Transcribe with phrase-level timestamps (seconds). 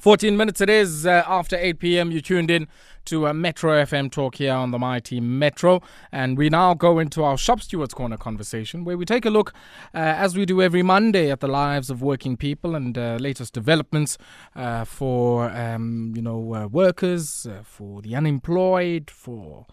[0.00, 2.10] 14 minutes it is uh, after 8 p.m.
[2.12, 2.68] You tuned in
[3.06, 5.82] to uh, Metro FM talk here on the Mighty Metro.
[6.12, 9.52] And we now go into our Shop Stewards Corner conversation where we take a look,
[9.94, 13.54] uh, as we do every Monday, at the lives of working people and uh, latest
[13.54, 14.18] developments
[14.54, 16.38] uh, for, um, you know,
[16.70, 19.66] workers, for the unemployed, for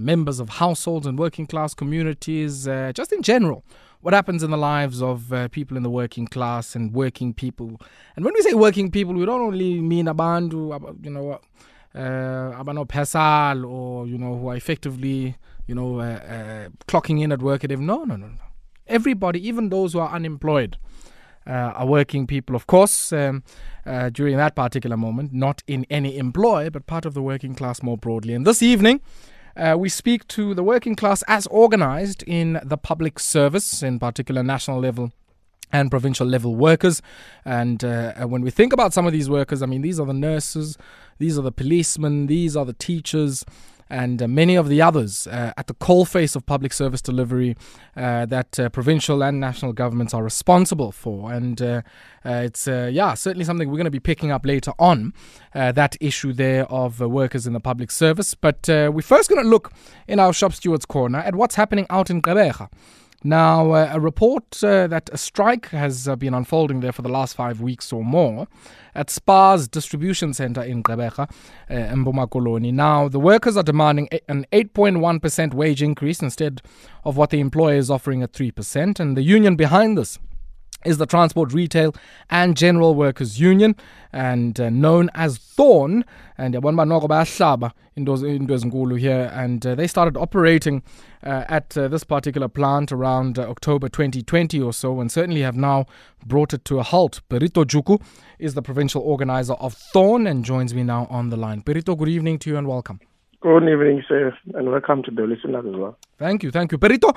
[0.00, 3.64] members of households and working class communities, just in general
[4.04, 7.80] what happens in the lives of uh, people in the working class and working people.
[8.14, 11.40] And when we say working people, we don't only mean abantu, you know,
[11.94, 17.32] uh, abano pesal or you know who are effectively, you know, uh, uh, clocking in
[17.32, 18.44] at work at no, no, no, no.
[18.86, 20.76] Everybody, even those who are unemployed.
[21.46, 23.42] Uh, are working people, of course, um,
[23.84, 27.82] uh, during that particular moment, not in any employ, but part of the working class
[27.82, 28.32] more broadly.
[28.32, 29.02] And this evening,
[29.56, 34.42] uh, we speak to the working class as organized in the public service, in particular
[34.42, 35.12] national level
[35.72, 37.02] and provincial level workers.
[37.44, 40.12] And uh, when we think about some of these workers, I mean, these are the
[40.12, 40.78] nurses,
[41.18, 43.44] these are the policemen, these are the teachers,
[43.90, 47.56] and uh, many of the others uh, at the coalface of public service delivery
[47.96, 51.32] uh, that uh, provincial and national governments are responsible for.
[51.32, 51.82] And uh,
[52.24, 55.12] uh, it's, yeah, certainly something we're going to be picking up later on,
[55.52, 58.34] that issue there of workers in the public service.
[58.34, 59.72] But we're first going to look
[60.08, 62.68] in our Shop Stewards Corner at what's happening out in Gqeberha.
[63.26, 67.08] Now, uh, a report uh, that a strike has uh, been unfolding there for the
[67.08, 68.46] last five weeks or more
[68.94, 71.30] at SPAR's distribution center in Gqeberha,
[71.70, 72.70] uh, Mpumakoloni.
[72.70, 76.60] Now, the workers are demanding an 8.1% wage increase instead
[77.02, 79.00] of what the employer is offering at 3%.
[79.00, 80.18] And the union behind this
[80.84, 81.94] is the Transport Retail
[82.30, 83.76] and General Workers Union
[84.12, 86.04] and uh, known as Thorn
[86.38, 90.82] and yabona banoko bayahlaba into into ezinkulu here and uh, they started operating
[91.24, 95.56] uh, at uh, this particular plant around uh, October 2020 or so and certainly have
[95.56, 95.86] now
[96.26, 97.20] brought it to a halt.
[97.28, 98.00] Berito Juku
[98.38, 101.62] is the provincial organizer of Thorn and joins me now on the line.
[101.62, 103.00] Berito, good evening to you and welcome.
[103.40, 105.98] Good evening, sir, and welcome to the listeners as well.
[106.18, 106.78] Thank you, thank you.
[106.78, 107.14] Berito,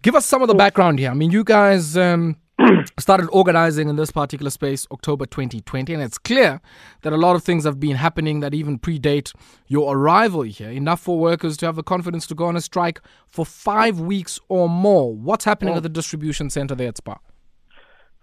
[0.00, 1.10] give us some of the background here.
[1.10, 2.36] I mean, you guys um,
[2.98, 6.60] started organizing in this particular space October 2020, and it's clear
[7.02, 9.32] that a lot of things have been happening that even predate
[9.66, 10.70] your arrival here.
[10.70, 14.38] Enough for workers to have the confidence to go on a strike for five weeks
[14.48, 15.14] or more.
[15.14, 15.78] What's happening oh.
[15.78, 17.20] at the distribution center there at SPAR?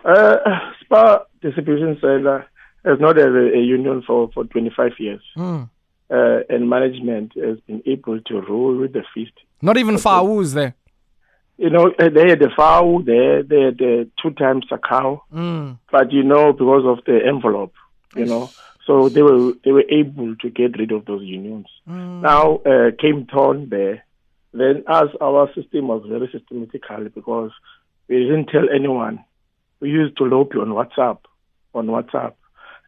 [0.04, 0.36] Uh,
[0.84, 2.46] SPAR Distribution Center
[2.84, 5.22] has not had a, a union for, for 25 years.
[5.38, 5.70] Mm.
[6.12, 9.32] Uh, and management has been able to rule with the fist.
[9.62, 10.76] Not even FAWU is there
[11.58, 15.24] you know, eh, they had the foul there, they had the two times a cow,
[15.34, 15.78] mm.
[15.92, 17.74] but you know, because of the envelope,
[18.16, 18.50] you know,
[18.86, 21.68] so they were they were able to get rid of those unions.
[21.88, 22.22] Mm.
[22.22, 24.04] Now uh, came Thorn there,
[24.54, 27.52] then as our system was very systematical because
[28.08, 29.24] we didn't tell anyone.
[29.80, 31.20] We used to lobby on WhatsApp,
[31.74, 32.34] on WhatsApp,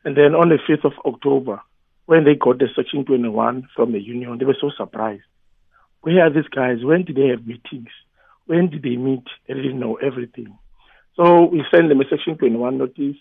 [0.06, 1.62] and then on the fifth of October,
[2.06, 5.24] when they got the Section 21 from the union, they were so surprised.
[6.02, 6.84] Where are these guys?
[6.84, 7.90] When did they have meetings?
[8.46, 9.24] When did they meet?
[9.48, 10.58] They didn't know everything.
[11.16, 13.18] So we sent them a Section 21 notice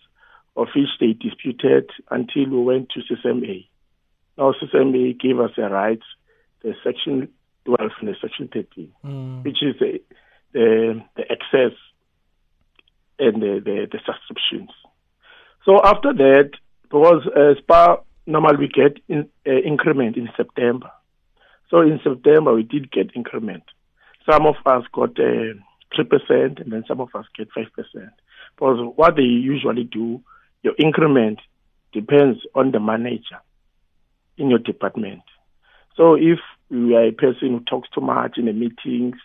[0.57, 3.67] of which they disputed until we went to CCMA.
[4.39, 6.01] Now CCMA gave us a right,
[6.63, 7.29] the Section
[7.65, 9.45] 12 and the Section 13, mm.
[9.45, 10.01] which is the,
[10.53, 11.77] the, the excess
[13.19, 14.71] and the, the, the subscriptions.
[15.65, 16.51] So after that,
[16.83, 20.91] because uh, SPAR normally we get in, uh, increment in September.
[21.71, 23.65] So in September we did get increment.
[24.31, 25.55] Some of us got uh,
[25.95, 28.12] three percent, and then some of us get five percent.
[28.55, 30.23] Because what they usually do,
[30.62, 31.41] your increment
[31.93, 33.41] depends on the manager
[34.37, 35.23] in your department.
[35.97, 36.39] So if
[36.71, 39.17] you are a person who talks too much in the meetings,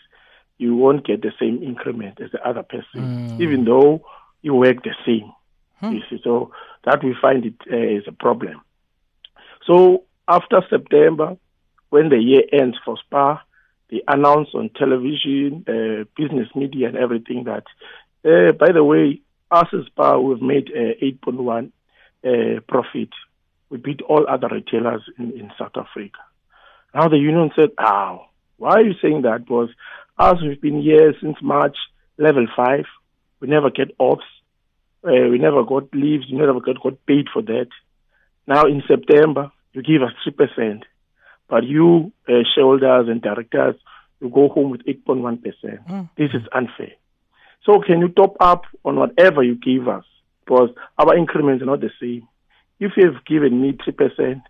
[0.57, 3.41] you won't get the same increment as the other person, mm.
[3.41, 4.01] even though
[4.41, 5.31] you work the same.
[5.79, 5.93] Hmm.
[5.93, 6.51] You see, so
[6.83, 8.61] that we find it uh, is a problem.
[9.65, 11.37] So after September,
[11.89, 13.41] when the year ends for SPAR,
[13.89, 17.63] they announce on television, uh, business media, and everything that,
[18.25, 21.71] uh, by the way, us as SPAR, we've made uh, 8.1
[22.23, 23.09] uh, profit.
[23.69, 26.19] We beat all other retailers in, in South Africa.
[26.93, 28.25] Now the union said, "Oh,
[28.57, 29.69] why are you saying that?" Because
[30.17, 31.77] us, we've been here since March,
[32.17, 32.85] level five.
[33.39, 34.23] We never get offs.
[35.03, 36.25] Uh, we never got leaves.
[36.29, 37.69] We never got, got paid for that.
[38.47, 40.83] Now in September, you give us three percent.
[41.49, 43.75] But you, uh, shareholders and directors,
[44.21, 45.41] you go home with 8.1%.
[45.87, 46.09] Mm.
[46.17, 46.93] This is unfair.
[47.65, 50.05] So can you top up on whatever you give us?
[50.45, 52.27] Because our increments are not the same.
[52.79, 54.41] If you have given me 3%,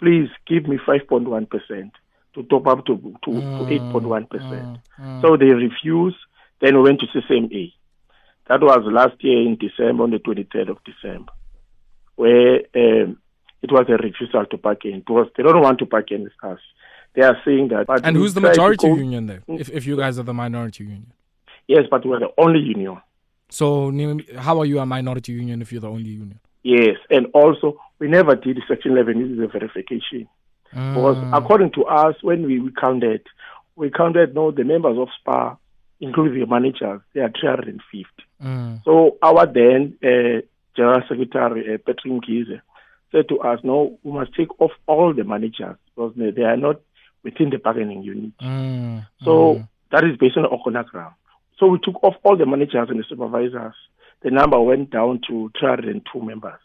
[0.00, 1.90] please give me 5.1%
[2.34, 3.68] to top up to, to, mm.
[3.68, 4.28] to 8.1%.
[4.28, 4.80] Mm.
[5.00, 5.22] mm.
[5.22, 6.16] So they refused.
[6.60, 7.72] Then we went to CCMA.
[8.48, 11.32] That was last year in December, on the 23rd of December,
[12.14, 13.18] where um,
[13.62, 16.60] it was a refusal to bargain because they don't want to bargain with us.
[17.14, 17.86] They are saying that.
[18.04, 19.42] and who's the majority union there?
[19.48, 21.12] If, if you guys are the minority union?
[21.66, 23.00] Yes, but we're the only union.
[23.48, 23.92] So
[24.36, 26.40] how are you a minority union if you're the only union?
[26.62, 30.28] Yes, and also we never did Section 11 This is a verification.
[30.74, 30.94] Mm.
[30.94, 33.22] Because according to us, when we, we counted,
[33.76, 35.58] we counted no the members of SPAR,
[36.00, 38.06] including the managers, they are 350.
[38.42, 38.84] Mm.
[38.84, 40.42] So our then uh,
[40.76, 42.60] General Secretary uh, Mkhize
[43.16, 46.80] said to us, no, we must take off all the managers because they are not
[47.22, 48.36] within the bargaining unit.
[48.38, 49.06] Mm.
[49.24, 49.68] So mm.
[49.92, 51.14] that is based on the organogram.
[51.58, 53.74] So we took off all the managers and the supervisors.
[54.22, 56.60] The number went down to 302 members.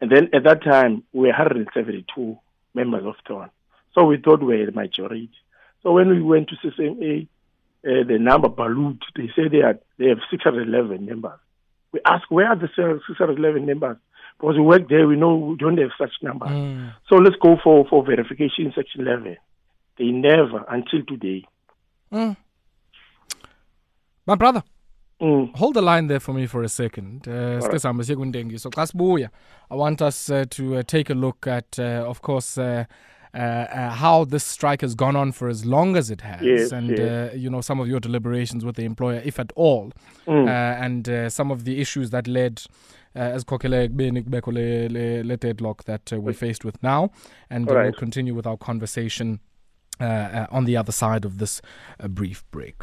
[0.00, 2.38] And then at that time, we were 172
[2.74, 3.50] members of Thorn.
[3.94, 5.30] So we thought we were the majority.
[5.82, 7.26] So when we went to CCMA,
[7.86, 9.02] uh, the number ballooned.
[9.16, 11.38] They say they, are, they have 611 members.
[11.92, 13.96] We ask, where are the 611 members?
[14.38, 16.50] Because we work there, we know we don't have such numbers.
[16.50, 16.92] Mm.
[17.08, 19.36] So let's go for, for verification in Section 11.
[19.98, 21.44] They never, until today.
[22.12, 22.36] Mm.
[24.26, 24.62] My brother,
[25.20, 25.56] mm.
[25.56, 27.26] hold the line there for me for a second.
[27.26, 27.80] Uh, right.
[27.80, 27.88] So,
[29.70, 32.84] I want us uh, to uh, take a look at, uh, of course, uh,
[33.34, 37.00] how this strike has gone on for as long as it has, yes, and yes.
[37.00, 39.92] Uh, you know some of your deliberations with the employer, if at all,
[40.26, 40.46] mm.
[40.46, 42.62] Uh, and uh, some of the issues that led.
[43.14, 43.88] as Kokele
[45.28, 47.10] le deadlock that we're faced with now,
[47.50, 47.84] and right.
[47.84, 49.40] we'll continue with our conversation
[50.00, 51.60] on the other side of this
[52.08, 52.76] brief break.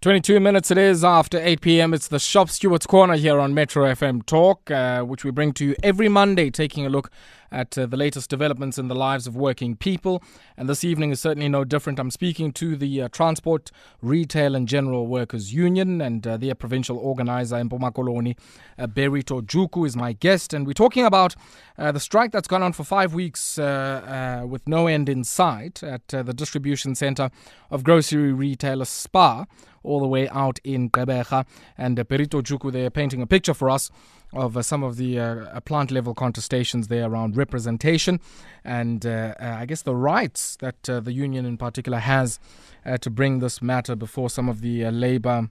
[0.00, 1.92] 22 minutes it is after 8 p.m.
[1.92, 5.64] It's the Shop Stewards Corner here on Metro FM Talk, uh, which we bring to
[5.64, 7.10] you every Monday, taking a look
[7.50, 10.22] at uh, the latest developments in the lives of working people.
[10.56, 11.98] And this evening is certainly no different.
[11.98, 13.70] I'm speaking to the uh, Transport,
[14.02, 18.36] Retail and General Workers Union and uh, their provincial organizer in Pomakoloni,
[18.78, 20.52] uh, Berito Juku, is my guest.
[20.52, 21.34] And we're talking about
[21.76, 25.24] uh, the strike that's gone on for five weeks uh, uh, with no end in
[25.24, 27.30] sight at the distribution center
[27.70, 29.46] of grocery retailer Spar
[29.88, 31.46] all the way out in Gqeberha.
[31.76, 33.90] And uh, Berito Juku, they're painting a picture for us
[34.32, 38.20] of uh, some of the uh, plant level contestations there around representation
[38.64, 42.38] and uh, uh I guess the rights that uh, the union in particular has
[42.84, 45.48] uh, to bring this matter before some of the labor.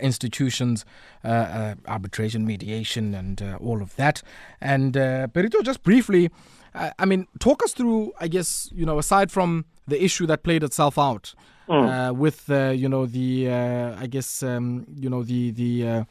[0.00, 0.84] institutions,
[1.24, 4.22] arbitration, mediation, and all of that.
[4.60, 4.92] And
[5.34, 6.30] Berito, just briefly,
[6.74, 10.62] I mean, talk us through, I guess, you know, aside from the issue that played
[10.62, 11.34] itself out
[11.68, 12.14] mm.
[12.16, 16.06] with, you know, the, I guess, um, you know, the, the,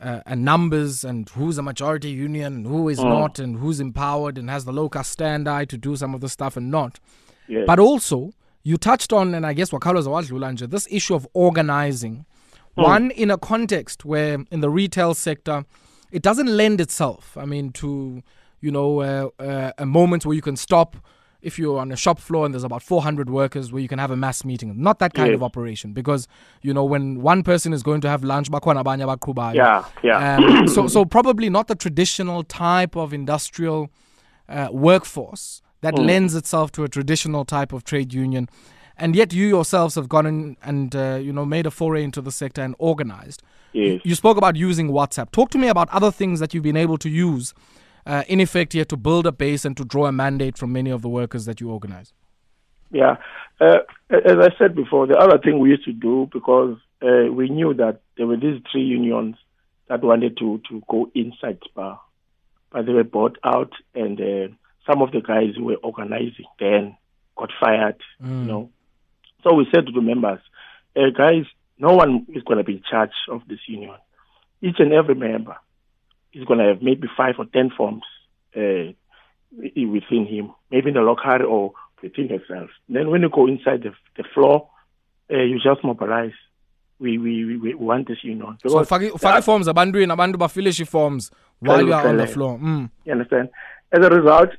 [0.00, 3.08] uh, and numbers and who's a majority union and who is mm.
[3.08, 6.56] not and who's empowered and has the local stand-eye to do some of the stuff
[6.56, 7.00] and not.
[7.48, 7.64] Yes.
[7.66, 8.32] But also,
[8.62, 12.26] you touched on, and I guess Wakalo Zawadlulanja, this issue of organizing.
[12.76, 12.82] Mm.
[12.82, 15.64] One, in a context where in the retail sector,
[16.12, 18.22] it doesn't lend itself, I mean, to,
[18.60, 20.96] you know, uh, uh, a moment where you can stop
[21.42, 24.10] if you're on a shop floor and there's about 400 workers where you can have
[24.10, 24.72] a mass meeting.
[24.80, 25.36] Not that kind yes.
[25.36, 26.26] of operation because,
[26.62, 28.50] you know, when one person is going to have lunch,
[29.54, 30.36] yeah, yeah.
[30.36, 33.90] Um, so, so probably not the traditional type of industrial
[34.48, 36.06] uh, workforce that mm.
[36.06, 38.48] lends itself to a traditional type of trade union.
[38.98, 42.22] And yet you yourselves have gone in and, uh, you know, made a foray into
[42.22, 43.42] the sector and organized.
[43.72, 44.00] Yes.
[44.04, 45.30] You spoke about using WhatsApp.
[45.32, 47.52] Talk to me about other things that you've been able to use
[48.06, 50.90] uh, in effect here to build a base and to draw a mandate from many
[50.90, 52.12] of the workers that you organize?
[52.90, 53.16] Yeah,
[53.60, 53.78] uh,
[54.10, 57.74] as I said before, the other thing we used to do because uh, we knew
[57.74, 59.36] that there were these three unions
[59.88, 62.00] that wanted to, to go inside SPAR,
[62.70, 64.54] but they were bought out, and uh,
[64.86, 66.96] some of the guys who were organizing then
[67.36, 68.00] got fired.
[68.22, 68.42] Mm.
[68.42, 68.70] You know,
[69.42, 70.40] so we said to the members,
[70.96, 71.44] uh, guys,
[71.78, 73.94] no one is going to be in charge of this union.
[74.62, 75.56] Each and every member
[76.36, 78.02] he's going to have maybe five or ten forms
[78.56, 78.92] uh,
[79.52, 82.68] within him, maybe in the locker or within himself.
[82.88, 84.68] Then when you go inside the, the floor,
[85.32, 86.32] uh, you just mobilize.
[86.98, 88.56] We, we, we want this union.
[88.66, 92.58] So ufake ufake forms abantwini abantu bafilishe forms while you are on the floor.
[92.58, 92.90] Mm.
[93.04, 93.50] You understand?
[93.92, 94.50] As a result,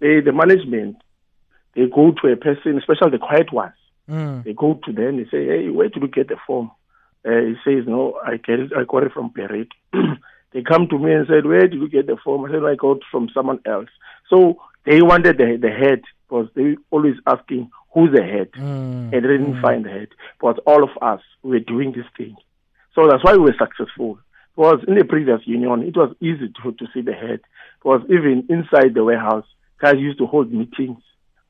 [0.00, 0.96] they, the management
[1.74, 3.72] they go to a person, especially the quiet ones.
[4.10, 4.44] Mm.
[4.44, 5.16] They go to them.
[5.16, 6.70] They say, "Hey, where did you get the form?"
[7.26, 8.72] Uh, he says, "No, I get it.
[8.76, 9.68] I got it from Perit."
[10.52, 12.44] They come to me and said, Where did you get the form?
[12.44, 13.88] I said, I got from someone else.
[14.30, 18.52] So they wanted the, the head because they always asking who's the head.
[18.52, 19.12] Mm.
[19.12, 19.62] And they didn't mm.
[19.62, 20.08] find the head.
[20.40, 22.36] But all of us were doing this thing.
[22.94, 24.18] So that's why we were successful.
[24.54, 27.40] Because in the previous union, it was easy to, to see the head.
[27.82, 29.44] Because even inside the warehouse,
[29.78, 31.02] guys used to hold meetings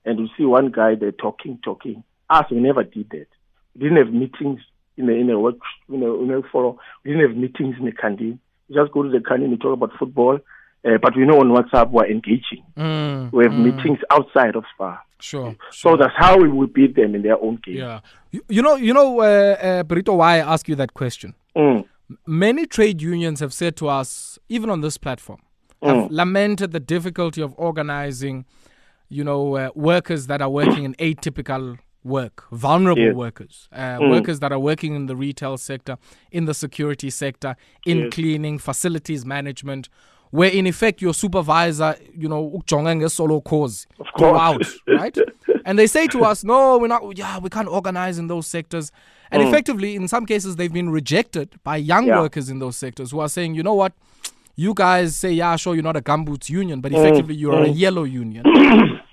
[0.05, 2.03] and you see one guy there talking, talking.
[2.31, 3.27] Us, we never did that.
[3.75, 4.61] We didn't have meetings
[4.97, 5.57] in the in a work
[5.89, 6.77] in a, in a forum.
[7.05, 8.41] We didn't have meetings in the canteen.
[8.73, 10.39] Just go to the canteen, and talk about football,
[10.85, 12.63] Uh, but we know on WhatsApp we're engaging.
[12.77, 13.65] Mm, We have mm.
[13.65, 15.01] meetings outside of SPAR.
[15.21, 15.57] Sure.
[15.71, 15.97] So sure.
[15.97, 17.77] that's how we will beat them in their own game.
[17.77, 18.01] yeah.
[18.31, 21.35] You, you know, you know, uh, uh, Brito, why I ask you that question.
[21.57, 21.85] Mm,
[22.27, 25.41] Many trade unions have said to us, even on this platform,
[25.83, 28.45] have lamented the difficulty of organizing,
[29.09, 33.15] you know, uh, workers that are working in atypical work, vulnerable Yes.
[33.15, 35.97] workers, uh, workers that are working in the retail sector,
[36.31, 38.09] in the security sector, in Yes.
[38.11, 39.89] cleaning, facilities management,
[40.31, 43.87] where in effect your supervisor, you know, ngesolo cause
[44.19, 45.17] go out, right?
[45.65, 48.93] and they say to us, no, we're not, yeah, we can't organize in those sectors.
[49.31, 52.09] And effectively, in some cases, they've been rejected by young Mm.
[52.09, 52.21] Yeah.
[52.21, 53.93] workers in those sectors who are saying, you know what,
[54.57, 58.05] you guys say, yeah, sure, you're not a gumboots union, but effectively you're a yellow
[58.05, 58.45] union.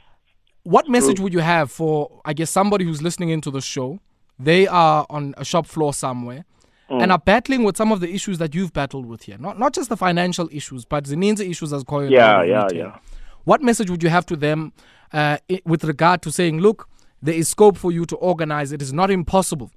[0.64, 4.00] what message would you have for, I guess, somebody who's listening into the show?
[4.40, 6.46] They are on a shop floor somewhere
[6.90, 9.38] and are battling with some of the issues that you've battled with here.
[9.40, 12.12] Not not just the financial issues, but the ninja issues as called.
[12.12, 12.98] Yeah, yeah, yeah.
[13.46, 14.74] What message would you have to them
[15.12, 16.88] uh, with regard to saying, look,
[17.22, 18.72] there is scope for you to organize.
[18.72, 19.72] It is not impossible.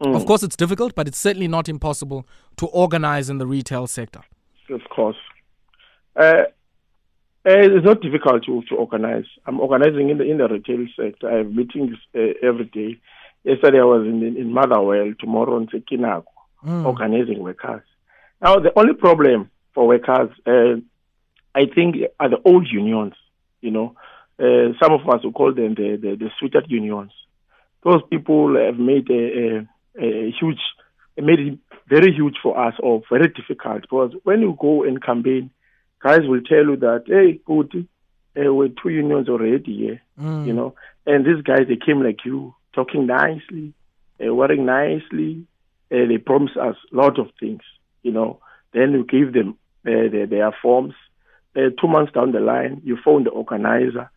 [0.00, 4.22] Of course, it's difficult, but it's certainly not impossible to organize in the retail sector.
[4.68, 5.16] Of course.
[6.16, 6.44] Uh,
[7.44, 9.24] it's not difficult to, to organize.
[9.46, 11.30] I'm organizing in the in the retail sector.
[11.30, 13.00] I have meetings uh, every day.
[13.44, 15.12] Yesterday I was in in, in Motherwell.
[15.18, 16.24] Tomorrow in Sekinago,
[16.86, 17.82] organizing workers.
[18.40, 20.76] Now the only problem for workers, uh,
[21.54, 23.14] I think, are the old unions.
[23.60, 23.96] You know,
[24.38, 27.12] uh, some of us will call them the the, the sweetheart unions.
[27.84, 29.66] Those people have made a,
[30.00, 30.60] a, a huge,
[31.16, 31.58] made it
[31.88, 35.50] very huge for us or very difficult because when you go and campaign,
[36.02, 37.86] guys will tell you that, hey, good,
[38.36, 40.02] uh, we're two unions already here,
[40.46, 40.74] you know,
[41.06, 43.72] and these guys, they came like you, talking nicely,
[44.24, 45.46] uh, wearing nicely,
[45.90, 47.62] uh, they promise us a lot of things,
[48.02, 48.40] you know,
[48.72, 49.56] then you give them
[49.86, 50.94] uh, their, their forms.
[51.54, 54.10] Uh, two months down the line, you phone the organizer,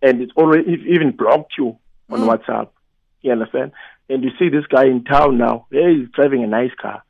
[0.00, 1.76] and it's already it even blocked you
[2.08, 2.68] on WhatsApp.
[3.20, 3.72] You understand?
[4.08, 5.66] And you see this guy in town now.
[5.70, 7.02] Hey, he's driving a nice car.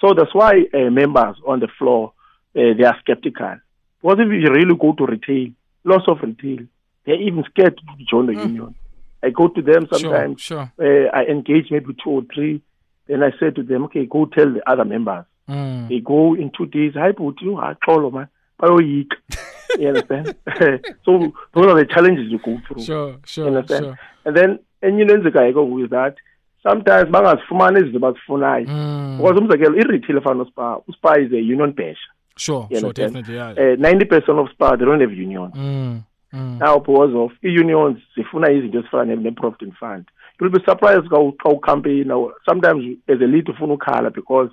[0.00, 2.12] So that's why uh, members on the floor
[2.56, 3.56] uh, they are skeptical.
[4.02, 5.48] Because if you really go to retail,
[5.84, 6.66] lots of retail,
[7.04, 8.74] they're even scared to join the union.
[9.22, 10.40] I go to them sometimes.
[10.40, 12.60] Sure, Uh, I engage maybe two or three.
[13.06, 15.24] Then I say to them, okay, go tell the other members.
[15.48, 15.88] Mm.
[15.88, 16.94] They go in two days.
[16.94, 17.76] Hi, Booty, you are
[18.10, 18.28] man.
[18.60, 19.16] Bayoyika."
[19.78, 20.34] You understand?
[21.04, 22.82] so those are the challenges you go through.
[22.84, 23.84] Sure, You sure, understand?
[23.84, 23.98] sure.
[24.26, 26.16] And then enye into go with that
[26.62, 29.16] sometimes bangazifumani izinto bazifunayo Mm.
[29.18, 33.14] because umzekelo i-retail efana nospa uspa is a union basher Sure, You sure, understand?
[33.14, 33.72] definitely, yeah.
[33.72, 36.58] uh, 90 percent of Spar they don't have unions Mm, mm.
[36.58, 40.04] now because of i-unions zifuna izinto ezifana ne- ne-provident fund
[40.40, 42.14] you'll be surprised xa ucampaigna
[42.48, 44.50] sometimes as a lead ufuna ukhala because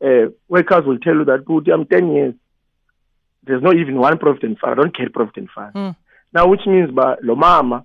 [0.00, 2.34] uh, workers will tell you that good i'm 10 years
[3.46, 5.94] there's not even one provident fund i don't carry provident fund Mm.
[6.32, 7.82] now which means ba lo mama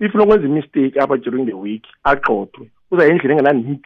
[0.00, 3.80] if unokwenza imistake apha during the week agxothwe uza endlini engenanix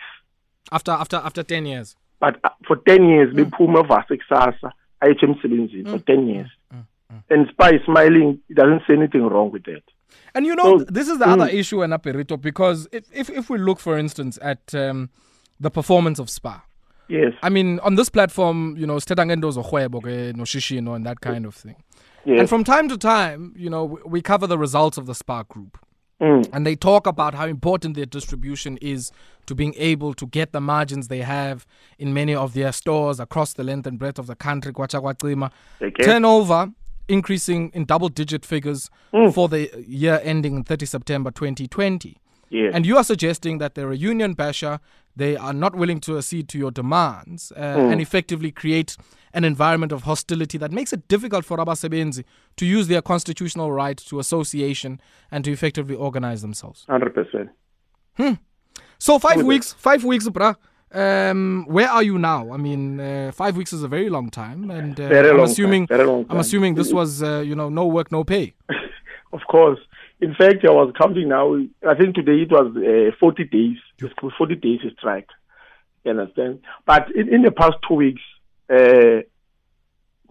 [0.70, 1.96] After, after, after 10 years.
[2.20, 6.50] but uh, for 10 years bephuma evasa kusasa ayitsho emsebenzini for mm, 10 mm, years.
[6.72, 9.82] Mm, and Spar smiling it doesn't say anything wrong with that.
[10.34, 13.58] And you know, So- this is the other issue, Anaperito, because if, if, if we
[13.58, 15.10] look, for instance, at um,
[15.60, 16.62] the performance of Spar,
[17.08, 17.32] yes.
[17.42, 21.76] I mean, on this platform, you know, zorhwebo ke noshishino and that kind of thing.
[22.24, 22.40] yes.
[22.40, 25.44] And from time to time, you know, we, we cover the results of the Spar
[25.44, 25.78] group.
[26.22, 26.48] Mm.
[26.52, 29.10] And they talk about how important their distribution is
[29.46, 31.66] to being able to get the margins they have
[31.98, 34.72] in many of their stores across the length and breadth of the country.
[36.02, 36.72] Turnover
[37.08, 38.88] increasing in double digit figures
[39.32, 42.16] for the year ending 30 September 2020.
[42.50, 44.78] yes And you are suggesting that they're a union basher,
[45.16, 48.96] they are not willing to accede to your demands, uh, and effectively create
[49.34, 52.24] an environment of hostility that makes it difficult for Abasebenzi
[52.56, 55.00] to use their constitutional right to association
[55.30, 56.84] and to effectively organize themselves.
[56.88, 57.48] 100%
[58.98, 59.46] So five Okay.
[59.48, 60.54] weeks, five weeks, bruh.
[60.94, 62.52] Um, where are you now?
[62.52, 65.46] I mean, uh, five weeks is a very long time, and uh, Very I'm long
[65.46, 68.52] assuming time, very long I'm assuming this was uh, you know no work, no pay.
[69.32, 69.80] of course
[70.22, 71.54] in fact i was counting now
[71.88, 75.28] i think today it was uh, 40 days It's 40 days strike
[76.04, 78.22] you understand but in, in the past two weeks
[78.70, 79.22] uh,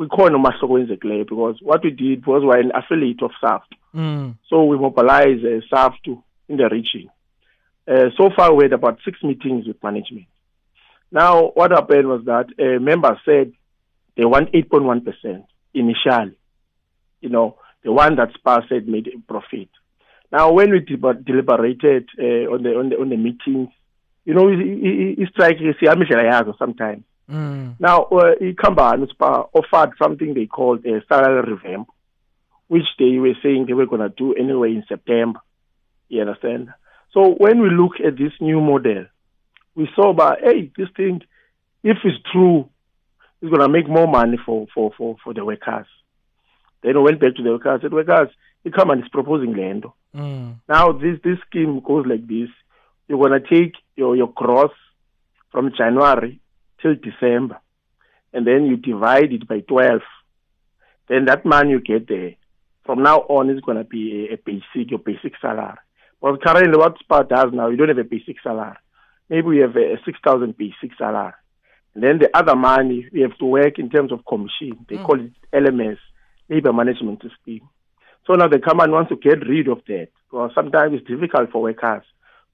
[0.02, 3.76] we call no Masokwenzekileyo because what we did was we're an affiliate of SAFT.
[3.94, 4.36] Mm.
[4.50, 6.08] So we mobilized uh, SAFT
[6.50, 7.10] in the region.
[7.88, 10.26] Uh, so far, we had about six meetings with management.
[11.12, 13.54] Now, what happened was that uh, members said
[14.18, 15.46] they want 8.1%
[15.76, 16.38] initially.
[17.22, 19.70] You know, the one that SPAR said made a profit.
[20.32, 23.70] Now, when we deliber- deliberated uh, on the on the on the meetings,
[24.26, 27.04] you know, i- i- i- strike siyamidlela yazo sometimes.
[27.30, 27.76] Mm.
[27.80, 28.36] Now, uh,
[29.54, 31.88] offered something they called a salary revamp,
[32.68, 35.40] which they were saying they were going to do anyway in September.
[36.10, 36.70] You understand?
[37.14, 39.06] So when we look at this new model,
[39.76, 41.22] we saw about, hey, this thing,
[41.84, 42.70] if it's true,
[43.42, 45.88] it's going to make more money for, for, for, for the workers.
[46.84, 48.30] Then we went back to the workers, and said, workers,
[48.70, 49.86] come and is proposing land.
[50.16, 50.56] Mm.
[50.70, 52.50] Now this, this scheme goes like this.
[53.08, 54.72] You're going to take your, your gross
[55.52, 56.40] from January
[56.82, 57.60] till December,
[58.34, 60.02] and then you divide it by 12.
[61.10, 62.36] Then that money you get there,
[62.86, 65.78] from now on, is going to be a, a basic, your basic salary.
[66.22, 68.78] But currently, what SPAR does now, you don't have a basic salary.
[69.30, 71.34] Maybe we have a, a 6,000 basic salary.
[71.94, 74.86] And then the other money, we have to work in terms of commission.
[74.88, 75.06] They mm.
[75.06, 75.98] call it LMS,
[76.50, 77.68] Labor Management System.
[78.26, 80.10] So now the company wants to get rid of that.
[80.30, 82.04] Because sometimes it's difficult for workers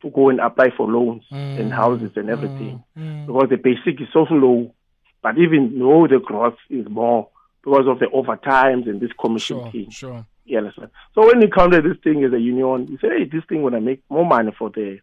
[0.01, 1.59] to go and apply for loans mm.
[1.59, 2.83] and houses and everything.
[2.97, 3.03] Mm.
[3.03, 3.25] mm.
[3.27, 4.73] Because the basic is so low.
[5.21, 7.29] But even though the growth is more
[7.63, 9.89] because of the overtimes and this commission sure, thing.
[9.89, 10.25] Sure.
[10.45, 10.89] You understand?
[11.13, 13.81] So when you counter this thing as a union, you say, hey, this thing gonna
[13.81, 14.99] make more money for the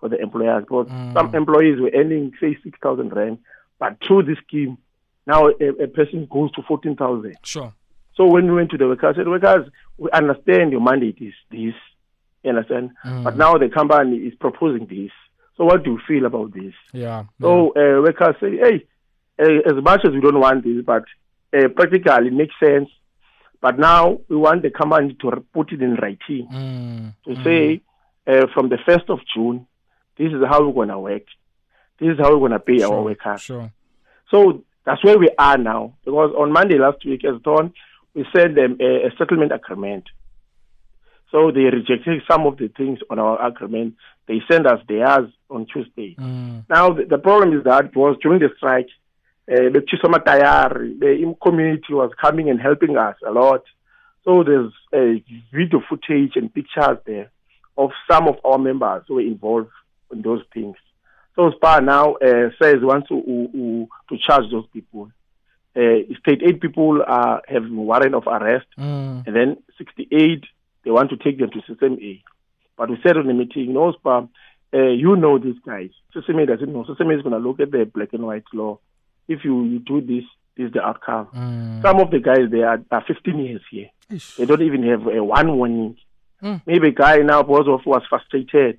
[0.00, 0.64] for the employers.
[0.64, 1.12] Because mm.
[1.12, 3.38] some employees were earning say six thousand rand,
[3.78, 4.78] but through this scheme,
[5.26, 7.36] now a, a person goes to fourteen thousand.
[7.44, 7.72] Sure.
[8.16, 11.34] So when we went to the workers, I said, workers, we understand your mandate is
[11.50, 11.74] this,
[12.42, 12.90] you understand?
[13.04, 13.22] Mm.
[13.22, 15.12] But now the company is proposing this.
[15.56, 16.72] So what do you feel about this?
[16.92, 17.24] Yeah.
[17.40, 18.86] So uh, workers say, hey,
[19.38, 21.04] uh, as much as we don't want this, but
[21.54, 22.88] uh, practically it makes sense.
[23.60, 27.14] But now we want the company to put it in writing mm.
[27.26, 27.44] to mm.
[27.44, 27.82] say
[28.26, 29.66] uh, from the 1st of June,
[30.16, 31.24] this is how we're going to work.
[31.98, 33.42] This is how we're going to pay sure, our workers.
[33.42, 33.70] Sure.
[34.30, 35.94] So that's where we are now.
[36.06, 37.74] Because on Monday last week, as done,
[38.14, 40.04] we sent them a, a settlement agreement.
[41.30, 43.94] So they rejected some of the things on our agreement.
[44.26, 46.16] They sent us theirs on Tuesday.
[46.18, 46.64] Mm.
[46.68, 48.88] Now, the, the, problem is that was during the strike,
[49.50, 53.62] uh, the Chisoma Tayar, the community was coming and helping us a lot.
[54.24, 57.30] So there's a video footage and pictures there
[57.78, 59.70] of some of our members who were involved
[60.12, 60.76] in those things.
[61.36, 65.10] So SPAR now uh, says wants to, uh, to charge those people
[65.76, 69.26] uh, state eight people are have warrant of arrest, mm.
[69.26, 70.44] and then 68
[70.84, 72.22] they want to take them to CCMA.
[72.76, 74.28] But we said on the meeting, no, Spar,
[74.72, 75.90] uh, you know these guys.
[76.14, 76.84] CCMA doesn't know.
[76.84, 78.78] CCMA is going to look at the black and white law.
[79.28, 80.24] If you, you do this,
[80.56, 81.28] this is the outcome.
[81.34, 81.82] Mm.
[81.82, 83.90] Some of the guys they are, are 15 years here.
[84.10, 84.36] Ish.
[84.36, 85.96] They don't even have a one warning.
[86.42, 86.62] Mm.
[86.66, 88.78] Maybe a guy now because of was frustrated.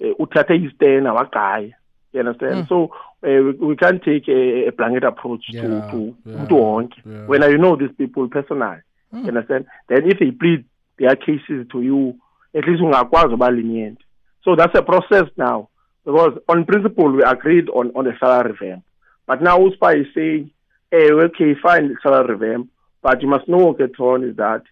[0.00, 1.74] Uh, uthathe our guy.
[2.18, 2.66] You understand?
[2.66, 2.68] Mm.
[2.68, 2.90] So
[3.22, 6.94] uh, we, we, can't take a, a blanket approach yeah, to to yeah, wonke.
[7.04, 7.26] Yeah.
[7.26, 8.78] When you know these people personally,
[9.14, 9.22] mm.
[9.22, 9.66] you understand?
[9.88, 10.64] Then if they plead
[10.98, 12.18] their cases to you,
[12.54, 13.98] at least ungakwazi uba lenient.
[14.42, 15.68] So that's a process now.
[16.04, 18.84] Because on principle we agreed on, on the salary revamp.
[19.26, 20.50] But now USPA is saying,
[20.90, 22.70] hey, okay, fine, salary revamp,
[23.02, 24.62] but you must know, on is that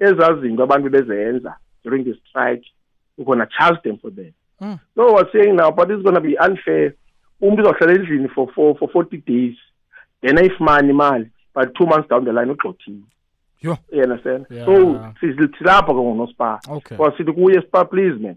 [0.00, 2.64] ezaa zinto abantu bezenza during the strike,
[3.16, 4.34] we're going to charge them for them.
[4.60, 4.80] Mm.
[4.96, 6.94] No, I was saying now, but it's going to be unfair.
[7.42, 9.56] Umuntu uzohlala endlini for, for, for 40 days.
[10.22, 13.02] Then ayifumane imali, but two months down the line ugxothiwe.
[13.60, 14.46] You understand?
[14.50, 14.64] Yeah.
[14.64, 15.12] So
[15.58, 16.60] silapho ke ngonospa.
[16.68, 16.96] Okay.
[16.96, 18.36] Because sithi kuye Spar please man.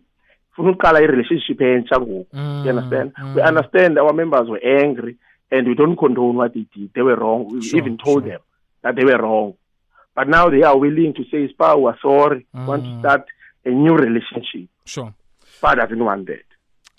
[0.55, 2.25] Funa uqala i-relationship entsha ngoku.
[2.34, 3.13] Mm, you understand?
[3.15, 3.36] Mm.
[3.36, 5.17] We understand our members were angry
[5.51, 6.91] and we don't condone what they did.
[6.93, 7.47] They were wrong.
[7.49, 8.32] We sure, even told sure.
[8.32, 8.39] them
[8.84, 9.53] that they were wrong.
[10.15, 12.47] But now they are willing to say, Spar, we're sorry.
[12.55, 12.65] Mm.
[12.65, 13.25] want to start
[13.65, 14.69] a new relationship.
[14.86, 15.13] Sure.
[15.60, 16.45] SPAR doesn't want that.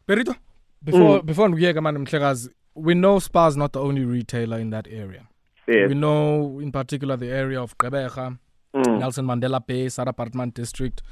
[0.07, 0.37] Berito,
[0.85, 1.27] before mm.
[1.27, 5.27] before Nguyeka Man Mhlekazi, we know SPAR is not the only retailer in that area.
[5.66, 5.88] Yes.
[5.88, 8.38] We know in particular the area of Gqeberha,
[8.75, 8.99] mm.
[8.99, 11.03] Nelson Mandela Bay, Apartment District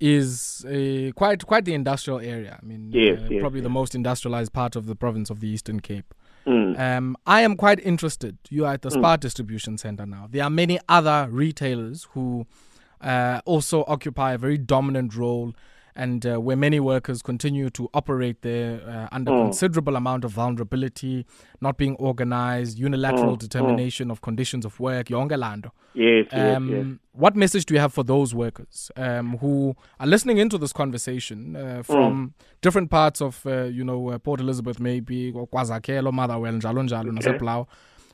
[0.00, 2.58] is a, quite quite the industrial area.
[2.62, 5.48] I mean, yes, uh, yes, probably the most industrialized part of the province of the
[5.48, 6.14] Eastern Cape.
[6.46, 6.78] Mm.
[6.78, 8.38] Um, I am quite interested.
[8.48, 8.98] You are at the mm.
[8.98, 10.28] SPAR distribution center now.
[10.30, 12.46] There are many other retailers who
[13.02, 15.54] uh, also occupy a very dominant role
[15.96, 19.44] and uh, where many workers continue to operate there uh, under mm.
[19.44, 21.26] considerable amount of vulnerability,
[21.60, 23.38] not being organized, unilateral mm.
[23.38, 24.12] determination mm.
[24.12, 25.72] of conditions of work, yonke lando.
[25.94, 26.96] Yes, um, yes, yes.
[27.12, 31.56] What message do you have for those workers um, who are listening into this conversation
[31.56, 32.44] uh, from mm.
[32.60, 37.18] different parts of, uh, you know, uh, Port Elizabeth, maybe, or KwaZakhele, Motherwell, njalo njalo,
[37.18, 37.70] okay.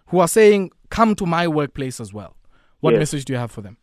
[0.06, 2.36] who are saying, come to my workplace as well.
[2.80, 2.98] What yes.
[3.00, 3.76] message do you have for them?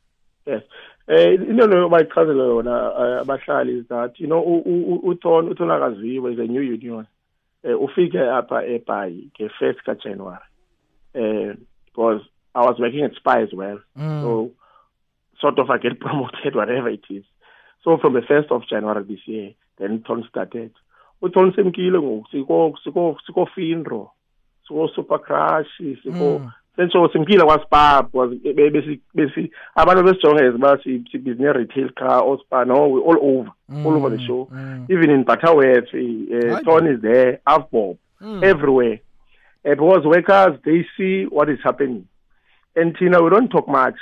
[0.46, 0.62] Yes.
[1.10, 4.44] Eh into leyo bayichazela yona eh, abahlali is that you know
[5.04, 7.08] uthon utholakaziwe is a new union
[7.64, 10.46] eh ufike apha eBhayi ke first ka January
[11.16, 12.22] eh because
[12.54, 14.22] I was working at Spy as well mm.
[14.22, 14.52] so
[15.42, 17.24] sort of I get promoted whatever it is
[17.84, 20.74] so from the 1st of January this year then Thon started
[21.22, 24.12] uthon semkile ngoku siko siko siko finro
[24.68, 26.52] siko-super crush siko mm.
[26.76, 28.12] Sentsho simkile kwaspap
[29.16, 33.86] besi abantu besijonge as uba sibhizi retail car or spa no we're all over mm.
[33.86, 34.86] all over the show mm.
[34.90, 38.44] even in butterworth uh, Tony is there avbob mm.
[38.44, 39.00] everywhere
[39.66, 42.08] uh, because workers they see what is happening
[42.76, 43.98] and thina we don't talk much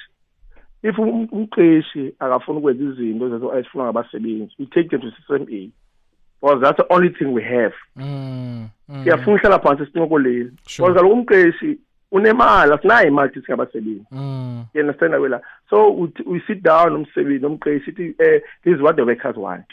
[0.84, 5.72] if umqeshi akafuna ukwenza izinto ezifuna ngabasebenzi we take them to CCMA
[6.42, 9.04] because that's the only thing we have mm, mm.
[9.04, 11.78] siyafuna uhlala phansi sincokoleni because kaloku umqeshi
[12.12, 14.66] unemali asinayo imalithi singabasebenzi mm.
[14.74, 18.96] you understand wela so we, we sit down nomsebenzi nomqeshi sithi eh this is what
[18.96, 19.66] the workers want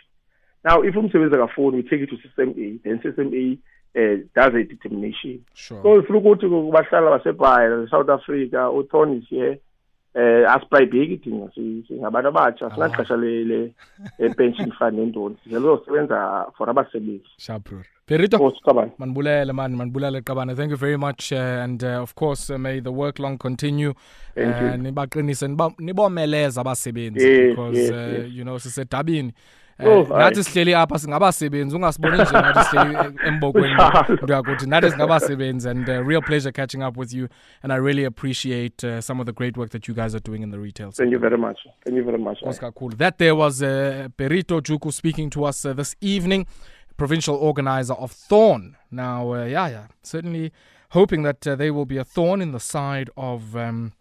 [0.64, 3.58] now if umsebenzi akafuni we take it to CCMA then CCMA
[3.96, 5.82] uh, does a determination sure.
[5.82, 9.58] so ifuna ukuthi bahlala basebhaya south africa uthon is here
[10.14, 11.50] eh asiprayibheki thina
[11.88, 13.72] singabantu abatsha sinaxesha le
[14.36, 17.24] pension fund nentoni sizeluzosebenza for abasebenzi.
[17.38, 17.68] Sharp
[18.06, 18.38] Perito,
[18.98, 20.54] manbulele man, manbulele qabane.
[20.54, 23.94] Thank you very much, uh, and uh, of course, uh, may the work long continue.
[24.36, 25.48] Nibaqinise
[25.78, 27.78] nibomeleza abasebenzi because
[28.30, 29.32] you know sisedabini
[29.80, 31.76] oh, nathi sihleli apha singabasebenzi.
[31.76, 32.96] Ungasiboni nje nathi sihleli
[33.28, 33.74] embokweni
[34.22, 37.28] ndiyakuthi nathi singabasebenzi and uh, real pleasure catching up with you.
[37.62, 40.42] And i really appreciate uh, some of the great work that you guys are doing
[40.42, 41.04] in the retail sector.
[41.04, 41.58] thank you very much.
[41.84, 42.38] Thank you very much.
[42.74, 46.46] Cool that there was uh, Berito Juku speaking to us uh, this evening
[46.96, 48.76] provincial organizer of thorn.
[48.90, 50.52] Now uh, yeah yeah certainly
[50.90, 53.92] hoping that uh, they will be a thorn in the side of um,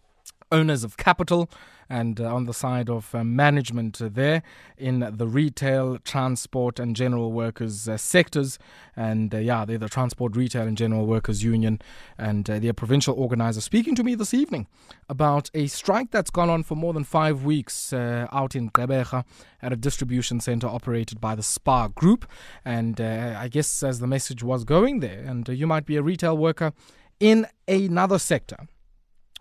[0.52, 1.50] owners of capital
[1.88, 4.42] and uh, on the side of uh, management there
[4.76, 8.58] in the retail, transport, and general workers uh, sectors.
[8.96, 11.80] And yeah, they're the Transport, Retail, and General Workers Union,
[12.16, 14.68] and their provincial organizer speaking to me this evening
[15.08, 19.24] about a strike that's gone on for more than five weeks out in Gqeberha
[19.62, 22.24] at a distribution center operated by the SPAR Group.
[22.64, 26.36] And I guess as the message was going there, and you might be a retail
[26.36, 26.72] worker
[27.18, 28.68] in another sector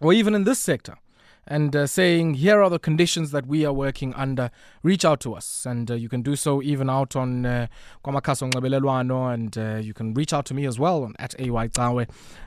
[0.01, 0.95] or even in this sector
[1.45, 4.49] and uh, saying, here are the conditions that we are working under,
[4.82, 5.65] reach out to us.
[5.65, 7.67] And uh, you can do so even out on uh,
[8.06, 11.69] and uh, you can reach out to me as well on, at AY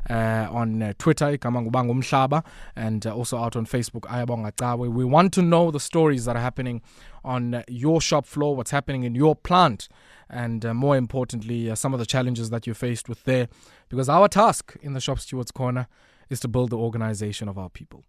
[0.09, 4.88] uh, on uh, Twitter, Umhlaba, and uh, also out on Facebook, Ayabonga Tawe.
[4.88, 6.80] We want to know the stories that are happening
[7.24, 9.88] on your shop floor, what's happening in your plant,
[10.30, 13.48] and more importantly, some of the challenges that you're faced with there.
[13.88, 15.87] Because our task in the Shop Stewards Corner
[16.30, 18.04] is to build the organization of our people.